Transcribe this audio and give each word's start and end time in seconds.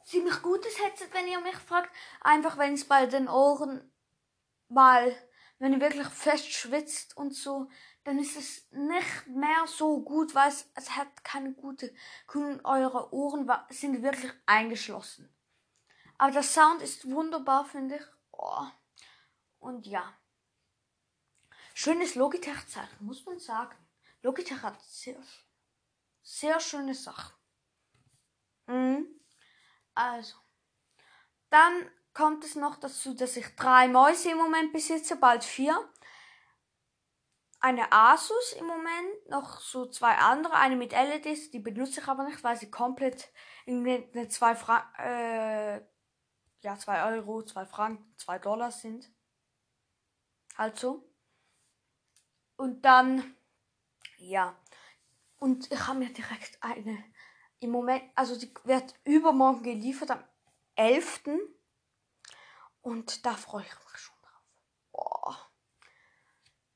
ziemlich 0.04 0.42
gutes 0.42 0.80
Headset, 0.80 1.10
wenn 1.12 1.28
ihr 1.28 1.42
mich 1.42 1.56
fragt. 1.56 1.94
Einfach, 2.22 2.58
wenn 2.58 2.74
es 2.74 2.88
bei 2.88 3.06
den 3.06 3.28
Ohren 3.28 3.92
mal, 4.70 5.16
wenn 5.60 5.74
ihr 5.74 5.82
wirklich 5.82 6.08
fest 6.08 6.52
schwitzt 6.52 7.16
und 7.18 7.36
so, 7.36 7.70
dann 8.04 8.20
ist 8.20 8.38
es 8.38 8.72
nicht 8.72 9.28
mehr 9.28 9.68
so 9.68 10.02
gut, 10.02 10.34
weil 10.34 10.50
es, 10.50 10.70
es 10.76 10.96
hat 10.96 11.24
keine 11.24 11.54
gute 11.54 11.94
Kühlung. 12.28 12.64
Eure 12.66 13.14
Ohren 13.14 13.50
sind 13.70 14.02
wirklich 14.02 14.32
eingeschlossen. 14.46 15.34
Aber 16.18 16.32
der 16.32 16.44
Sound 16.44 16.82
ist 16.82 17.10
wunderbar, 17.10 17.66
finde 17.66 17.98
ich. 17.98 18.06
Oh. 18.32 18.68
Und 19.60 19.86
ja. 19.86 20.14
Schönes 21.74 22.16
Logitech-Zeichen, 22.16 23.06
muss 23.06 23.26
man 23.26 23.40
sagen. 23.40 23.76
Logitech 24.22 24.62
hat 24.62 24.82
sehr, 24.82 25.22
sehr 26.22 26.60
schöne 26.60 26.96
Sachen. 26.96 27.36
Mhm. 28.68 29.08
Also. 29.94 30.36
Dann 31.50 31.90
kommt 32.14 32.44
es 32.44 32.56
noch 32.56 32.76
dazu, 32.78 33.14
dass 33.14 33.38
ich 33.38 33.56
drei 33.56 33.88
Mäuse 33.88 34.32
im 34.32 34.38
Moment 34.38 34.74
besitze, 34.74 35.16
bald 35.16 35.44
vier 35.44 35.90
eine 37.60 37.92
Asus 37.92 38.54
im 38.54 38.66
Moment, 38.66 39.30
noch 39.30 39.60
so 39.60 39.86
zwei 39.88 40.16
andere, 40.16 40.54
eine 40.56 40.76
mit 40.76 40.94
LEDs, 40.94 41.52
die 41.52 41.60
benutze 41.60 42.00
ich 42.00 42.08
aber 42.08 42.24
nicht, 42.24 42.44
weil 42.44 42.58
sie 42.58 42.72
komplett 42.72 43.32
in 43.66 43.86
eine 43.86 44.30
zwei 44.30 44.56
Franken, 44.56 44.96
äh, 45.00 45.82
ja, 46.62 46.78
zwei 46.78 47.04
Euro, 47.14 47.44
zwei 47.44 47.66
Franken, 47.66 48.14
zwei 48.18 48.40
Dollar 48.40 48.72
sind. 48.72 49.12
Halt 50.58 50.78
so. 50.78 51.10
Und 52.56 52.84
dann, 52.84 53.36
ja. 54.18 54.58
Und 55.38 55.72
ich 55.72 55.88
habe 55.88 56.00
mir 56.00 56.14
direkt 56.14 56.62
eine, 56.62 57.04
im 57.60 57.72
Moment, 57.72 58.04
also 58.16 58.38
die 58.38 58.54
wird 58.64 58.94
übermorgen 59.04 59.64
geliefert 59.64 60.12
am 60.12 60.24
11. 60.76 61.22
Und 62.82 63.26
da 63.26 63.34
freue 63.34 63.64
ich 63.64 63.76
mich 63.76 63.98
schon 63.98 64.16
drauf. 64.22 64.44
Boah. 64.92 65.49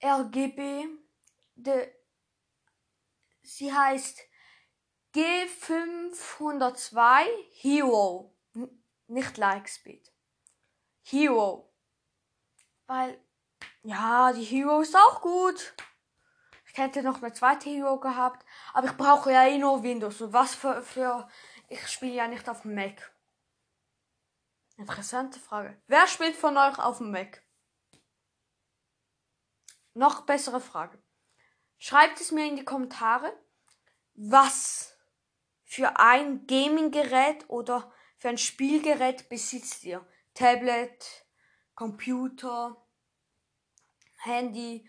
RGB. 0.03 0.88
De, 1.56 1.91
sie 3.41 3.74
heißt 3.74 4.19
G502 5.14 7.25
Hero. 7.52 8.36
Nicht 9.08 9.38
Lightspeed. 9.38 10.12
Hero. 11.03 11.74
Weil, 12.88 13.24
ja, 13.84 14.34
die 14.34 14.44
Hero 14.44 14.81
ist 14.81 14.96
auch 14.96 15.22
gut. 15.22 15.75
Ich 16.66 16.78
hätte 16.78 17.03
noch 17.03 17.22
eine 17.22 17.34
zweite 17.34 17.70
Hero 17.70 18.00
gehabt. 18.00 18.44
Aber 18.74 18.88
ich 18.88 18.97
brauche 18.97 19.31
ja 19.31 19.46
eh 19.46 19.59
nur 19.59 19.84
Windows. 19.84 20.20
Und 20.22 20.34
was 20.34 20.56
für, 20.56 20.81
für, 20.81 21.28
ich 21.68 21.88
spiele 21.88 22.16
ja 22.16 22.28
nicht 22.28 22.50
auf 22.50 22.64
dem 22.64 22.74
Mac. 22.74 23.14
Interessante 24.78 25.40
Frage. 25.40 25.80
Wer 25.85 26.08
spielt 26.08 26.35
von 26.35 26.58
euch 26.58 26.80
auf 26.80 26.97
dem 26.97 27.12
Mac? 27.12 27.43
Noch 29.94 30.26
bessere 30.26 30.59
Frage. 30.59 31.02
Schreibt 31.78 32.20
es 32.22 32.31
mir 32.31 32.48
in 32.48 32.56
die 32.56 32.66
Kommentare, 32.66 33.38
was 34.14 34.98
für 35.64 36.00
ein 36.00 36.48
Gaming-Gerät 36.48 37.50
oder 37.50 37.92
für 38.18 38.30
ein 38.30 38.38
Spielgerät 38.38 39.30
besitzt 39.30 39.84
ihr? 39.84 40.06
Tablet, 40.34 41.26
Computer, 41.76 42.84
Handy, 44.20 44.88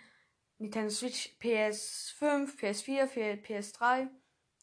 Nintendo 0.59 0.91
Switch, 0.91 1.37
PS5, 1.41 2.57
PS4, 2.59 3.43
PS3. 3.43 4.09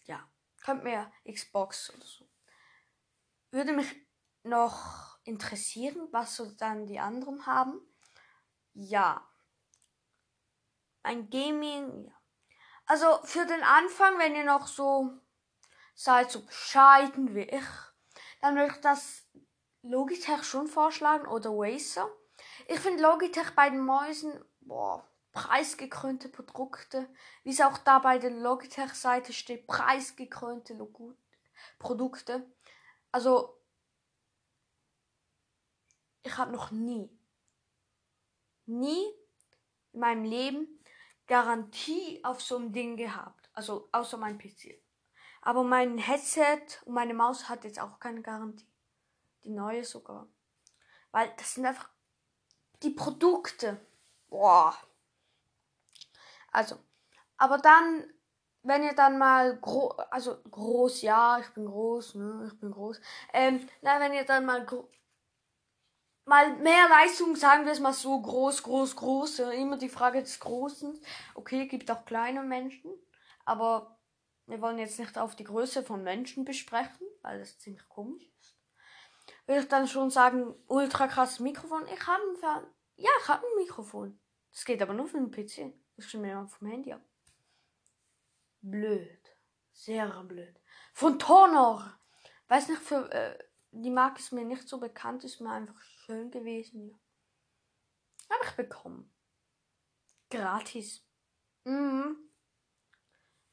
Ja, 0.06 0.32
könnt 0.62 0.84
mir 0.84 1.12
Xbox 1.30 1.94
oder 1.94 2.06
so. 2.06 2.30
Würde 3.52 3.74
mich 3.74 3.94
noch 4.44 5.20
interessieren, 5.24 6.08
was 6.12 6.36
so 6.36 6.52
dann 6.52 6.88
die 6.88 7.00
anderen 7.00 7.46
haben. 7.46 7.80
Ja, 8.74 9.28
ein 11.04 11.30
Gaming, 11.30 12.06
ja. 12.06 12.14
Also 12.86 13.06
für 13.24 13.46
den 13.46 13.64
Anfang, 13.64 14.20
wenn 14.20 14.36
ihr 14.36 14.44
noch 14.44 14.68
so 14.68 15.10
seid, 15.96 16.32
so 16.32 16.46
bescheiden 16.46 17.36
wie 17.36 17.44
ich, 17.44 17.66
dann 18.42 18.56
würde 18.56 18.74
ich 18.74 18.82
das 18.82 19.26
Logitech 19.82 20.44
schon 20.44 20.68
vorschlagen 20.68 21.28
oder 21.28 21.52
Razer. 21.52 22.10
Ich 22.68 22.80
finde 22.80 23.02
Logitech 23.02 23.52
bei 23.56 23.70
den 23.70 23.80
Mäusen, 23.80 24.44
boah, 24.62 25.08
preisgekrönte 25.32 26.30
Produkte, 26.30 27.08
wie 27.44 27.52
es 27.52 27.62
auch 27.62 27.78
da 27.78 28.00
bei 28.00 28.18
der 28.18 28.32
Logitech-Seite 28.32 29.32
steht, 29.32 29.68
preisgekrönte 29.68 30.74
Logo 30.74 31.16
Produkte. 31.80 32.52
Also, 33.12 33.58
ich 36.24 36.38
habe 36.38 36.52
noch 36.52 36.72
nie, 36.72 37.10
nie 38.66 39.06
in 39.94 40.00
meinem 40.00 40.24
Leben 40.24 40.81
Garantie 41.32 42.20
auf 42.26 42.42
so 42.42 42.58
ein 42.58 42.74
Ding 42.74 42.98
gehabt. 42.98 43.50
Also 43.54 43.88
außer 43.94 44.18
mein 44.18 44.38
PC. 44.38 44.84
Aber 45.42 45.64
mein 45.64 45.98
Headset 45.98 46.82
und 46.84 46.94
meine 46.94 47.14
Maus 47.14 47.48
hat 47.48 47.64
jetzt 47.64 47.80
auch 47.80 48.02
keine 48.02 48.22
Garantie. 48.22 48.68
Die 49.46 49.50
neue 49.50 49.86
sogar. 49.86 50.28
Weil 51.12 51.32
das 51.38 51.54
sind 51.54 51.66
einfach 51.66 51.90
die 52.84 52.90
Produkte. 52.90 53.80
Boah. 54.28 54.76
Also, 56.52 56.76
aber 57.38 57.60
dann, 57.60 58.14
wenn 58.64 58.84
ihr 58.84 58.94
dann 58.94 59.18
mal 59.18 59.58
groß, 59.58 60.00
also 60.10 60.36
groß, 60.52 61.02
ja, 61.02 61.40
ich 61.40 61.48
bin 61.54 61.66
groß, 61.66 62.16
ne, 62.16 62.50
ich 62.52 62.60
bin 62.60 62.72
groß. 62.72 63.00
Ähm, 63.32 63.70
na, 63.82 64.02
wenn 64.02 64.12
ihr 64.12 64.26
dann 64.26 64.46
mal 64.46 64.66
mal 66.26 66.56
mehr 66.58 66.88
Leistung, 66.90 67.36
sagen 67.36 67.66
wir 67.66 67.72
es 67.72 67.80
mal 67.80 67.94
so, 67.94 68.22
groß, 68.22 68.64
groß, 68.64 68.96
groß. 68.96 69.40
Immer 69.40 69.78
die 69.78 69.90
Frage 69.90 70.22
des 70.22 70.40
Großen. 70.40 71.00
Okay, 71.36 71.68
gibt 71.68 71.90
auch 71.92 72.06
kleine 72.06 72.44
Menschen, 72.44 72.92
aber 73.46 74.00
wir 74.48 74.62
wollen 74.62 74.80
jetzt 74.80 75.00
nicht 75.00 75.18
auf 75.18 75.36
die 75.36 75.44
Größe 75.44 75.84
von 75.84 76.04
Menschen 76.04 76.46
besprechen. 76.46 77.08
weil 77.22 77.40
das 77.40 77.60
ziemlich 77.60 77.88
komisch 77.88 78.30
ist. 78.40 78.58
Würde 79.46 79.62
ich 79.62 79.68
dann 79.68 79.88
schon 79.88 80.10
sagen, 80.10 80.56
ultra 80.68 81.08
krasses 81.08 81.40
Mikrofon. 81.40 81.86
Ich 81.94 82.08
habe 82.08 82.24
ein, 82.24 82.38
Fer 82.38 82.68
ja, 82.96 83.10
ich 83.22 83.28
habe 83.28 83.46
ein 83.46 83.64
Mikrofon. 83.64 84.20
Das 84.52 84.66
geht 84.66 84.82
aber 84.82 84.94
nur 84.94 85.08
für 85.08 85.18
den 85.18 85.32
PC. 85.32 85.74
Das 85.96 86.06
stimmt 86.06 86.24
mir 86.24 86.48
vom 86.48 86.68
Handy 86.68 86.94
ab. 86.94 87.02
Blöd. 88.62 89.20
Sehr 89.74 90.08
blöd. 90.24 90.60
Von 90.94 91.18
Tonor. 91.18 91.98
Weiß 92.48 92.68
nicht, 92.68 92.82
für 92.82 93.12
äh, 93.12 93.38
die 93.72 93.90
Marke 93.90 94.20
ist 94.20 94.32
mir 94.32 94.46
nicht 94.46 94.68
so 94.68 94.80
bekannt, 94.80 95.24
ist 95.24 95.40
mir 95.40 95.52
einfach 95.52 95.80
schön 96.06 96.30
gewesen. 96.30 97.00
Habe 98.30 98.46
ich 98.46 98.52
bekommen. 98.52 99.14
Gratis. 100.30 101.06
Mhm. 101.64 102.18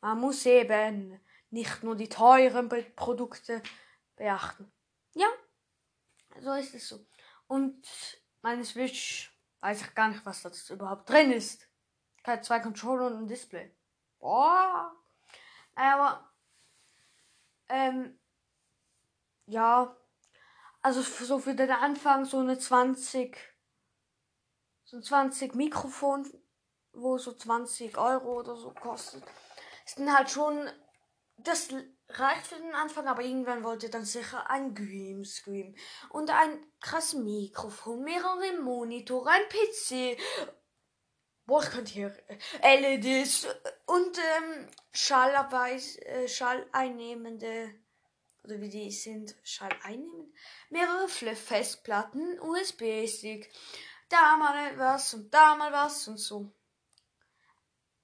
Man 0.00 0.20
muss 0.20 0.47
eben 0.47 1.20
nicht 1.50 1.82
nur 1.82 1.97
die 1.97 2.09
teuren 2.09 2.69
Produkte 2.94 3.62
beachten. 4.17 4.70
Ja, 5.15 5.29
so 6.41 6.53
ist 6.53 6.75
es 6.75 6.88
so. 6.88 7.05
Und 7.47 7.87
meine 8.43 8.64
Switch 8.64 9.32
weiß 9.61 9.81
ich 9.81 9.94
gar 9.94 10.09
nicht, 10.09 10.25
was 10.25 10.43
da 10.43 10.50
überhaupt 10.73 11.09
drin 11.09 11.32
ist. 11.32 11.69
Keine 12.23 12.43
zwei 12.43 12.61
Controller 12.61 13.06
und 13.06 13.14
ein 13.14 13.29
Display. 13.29 13.75
Boah. 14.19 14.94
Aber, 15.75 16.32
ähm, 17.69 18.19
ja, 19.47 19.97
also 20.83 21.03
so 21.03 21.39
für 21.39 21.55
den 21.55 21.71
Anfang 21.71 22.25
so 22.25 22.39
eine 22.39 22.59
20, 22.59 23.37
so 24.85 24.97
ein 24.97 25.03
20 25.03 25.55
Mikrofon, 25.55 26.31
wo 26.93 27.19
so 27.19 27.33
20 27.33 27.97
Euro 27.99 28.41
oder 28.41 28.57
so 28.57 28.73
kostet. 28.73 29.25
Ist 29.85 29.99
dann 29.99 30.17
halt 30.17 30.31
schon, 30.31 30.69
das 31.37 31.69
reicht 32.11 32.47
für 32.47 32.57
den 32.57 32.75
Anfang, 32.75 33.07
aber 33.07 33.23
irgendwann 33.23 33.65
wollte 33.65 33.91
dann 33.91 34.05
sicher 34.05 34.49
ein 34.51 34.75
Greenscreen 34.75 35.77
und 36.11 36.31
ein 36.31 36.65
krasses 36.81 37.15
Mikrofon, 37.15 38.03
mehrere 38.03 38.61
Monitore, 38.61 39.31
ein 39.31 39.49
PC. 39.49 40.19
Boah, 41.45 41.63
ich 41.63 41.71
könnte 41.71 41.93
hier 41.93 42.17
LEDs 42.63 43.47
und 43.87 44.19
ähm, 44.19 44.69
Schallabweis, 44.93 45.97
äh, 45.97 46.29
Schalleinnehmende 46.29 47.75
oder 48.49 48.61
wie 48.61 48.69
die 48.69 48.91
sind, 48.91 49.35
Schalleinnehmend. 49.45 50.35
Mehrere 50.71 51.09
Festplatten, 51.09 52.41
USB-Stick, 52.41 53.50
da 54.09 54.37
mal 54.37 54.79
was 54.79 55.15
und 55.15 55.33
da 55.33 55.55
mal 55.55 55.73
was 55.73 56.09
und 56.09 56.19
so. 56.19 56.50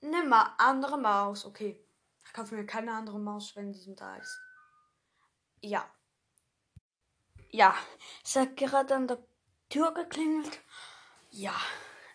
Eine 0.03 0.23
Ma 0.25 0.55
andere 0.59 0.99
Maus, 0.99 1.45
okay 1.45 1.85
kaufe 2.35 2.55
mir 2.57 2.67
keine 2.67 2.93
andere 2.93 3.19
Maus, 3.19 3.57
wenn 3.57 3.73
diesem 3.73 3.97
da 3.97 4.17
ist. 4.17 4.39
Ja. 5.61 5.89
Ja, 7.51 7.75
es 8.23 8.37
hat 8.37 8.57
gerade 8.57 8.95
an 8.97 9.07
der 9.07 9.25
Tür 9.71 9.95
geklingelt. 9.95 10.61
Ja, 11.31 11.55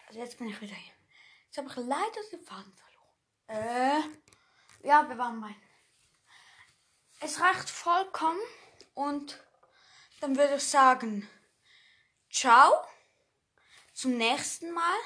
also 0.08 0.20
jetzt 0.20 0.38
bin 0.38 0.50
ich 0.50 0.62
wieder 0.62 0.76
hier. 0.76 0.94
Jetzt 1.46 1.58
habe 1.58 1.70
ich 1.70 1.76
leider 1.78 2.22
den 2.32 2.44
Faden 2.44 2.74
verloren. 2.74 3.08
Äh, 3.48 4.88
ja, 4.88 5.08
wir 5.10 5.18
waren 5.18 5.40
mein. 5.40 5.56
Es 7.22 7.42
reicht 7.42 7.70
vollkommen 7.70 8.40
und 8.94 9.44
dann 10.22 10.38
würde 10.38 10.56
ich 10.56 10.64
sagen, 10.64 11.30
ciao, 12.32 12.72
zum 13.94 14.18
nächsten 14.18 14.72
Mal 14.72 14.98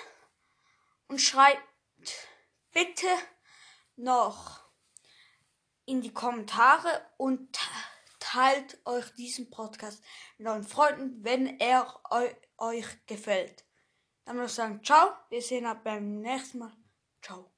und 1.08 1.20
schreibt 1.20 1.68
bitte 2.72 3.08
noch 3.96 4.64
in 5.86 6.02
die 6.02 6.14
Kommentare 6.14 7.04
und 7.18 7.58
teilt 8.20 8.80
euch 8.86 9.12
diesen 9.16 9.50
Podcast 9.50 10.04
mit 10.38 10.48
euren 10.48 10.64
Freunden, 10.64 11.24
wenn 11.24 11.60
er 11.60 12.00
euch 12.58 13.06
gefällt. 13.08 13.66
Dann 14.26 14.36
würde 14.36 14.48
ich 14.48 14.54
sagen, 14.54 14.84
ciao, 14.84 15.14
wir 15.30 15.42
sehen 15.42 15.66
uns 15.66 15.84
beim 15.84 16.22
nächsten 16.22 16.60
Mal. 16.60 16.78
Ciao. 17.22 17.53